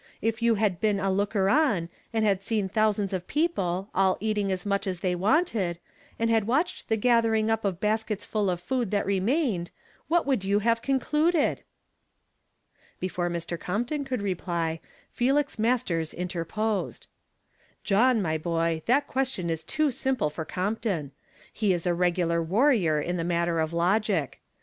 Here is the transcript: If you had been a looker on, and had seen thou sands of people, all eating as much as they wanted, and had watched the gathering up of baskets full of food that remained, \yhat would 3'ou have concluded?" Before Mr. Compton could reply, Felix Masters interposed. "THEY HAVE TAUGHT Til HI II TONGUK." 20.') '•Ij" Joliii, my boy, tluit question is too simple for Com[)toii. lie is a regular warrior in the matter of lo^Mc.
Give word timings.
If 0.19 0.41
you 0.41 0.55
had 0.55 0.81
been 0.81 0.99
a 0.99 1.11
looker 1.11 1.47
on, 1.47 1.87
and 2.11 2.25
had 2.25 2.41
seen 2.41 2.71
thou 2.73 2.89
sands 2.89 3.13
of 3.13 3.27
people, 3.27 3.91
all 3.93 4.17
eating 4.19 4.51
as 4.51 4.65
much 4.65 4.87
as 4.87 5.01
they 5.01 5.13
wanted, 5.13 5.77
and 6.17 6.27
had 6.27 6.47
watched 6.47 6.89
the 6.89 6.97
gathering 6.97 7.51
up 7.51 7.63
of 7.63 7.79
baskets 7.79 8.25
full 8.25 8.49
of 8.49 8.59
food 8.59 8.89
that 8.89 9.05
remained, 9.05 9.69
\yhat 10.09 10.25
would 10.25 10.39
3'ou 10.39 10.61
have 10.61 10.81
concluded?" 10.81 11.61
Before 12.99 13.29
Mr. 13.29 13.59
Compton 13.59 14.03
could 14.03 14.23
reply, 14.23 14.79
Felix 15.11 15.59
Masters 15.59 16.15
interposed. 16.15 17.05
"THEY 17.05 17.07
HAVE 17.07 17.43
TAUGHT 17.43 17.83
Til 17.83 17.95
HI 17.95 18.07
II 18.07 18.13
TONGUK." 18.13 18.15
20.') 18.15 18.21
'•Ij" 18.21 18.21
Joliii, 18.21 18.21
my 18.23 18.37
boy, 18.39 18.81
tluit 18.87 19.05
question 19.07 19.49
is 19.51 19.63
too 19.63 19.91
simple 19.91 20.29
for 20.31 20.45
Com[)toii. 20.45 21.11
lie 21.61 21.67
is 21.69 21.85
a 21.85 21.93
regular 21.93 22.41
warrior 22.41 22.99
in 22.99 23.17
the 23.17 23.23
matter 23.23 23.59
of 23.59 23.69
lo^Mc. 23.69 24.33